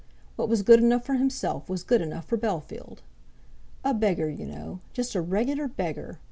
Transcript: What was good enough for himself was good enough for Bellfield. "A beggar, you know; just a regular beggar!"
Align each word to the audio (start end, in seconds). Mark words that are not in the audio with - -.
What 0.35 0.49
was 0.49 0.63
good 0.63 0.79
enough 0.79 1.05
for 1.05 1.13
himself 1.13 1.69
was 1.69 1.83
good 1.83 2.01
enough 2.01 2.25
for 2.25 2.35
Bellfield. 2.35 3.03
"A 3.83 3.93
beggar, 3.93 4.31
you 4.31 4.47
know; 4.47 4.79
just 4.93 5.13
a 5.13 5.21
regular 5.21 5.67
beggar!" 5.67 6.17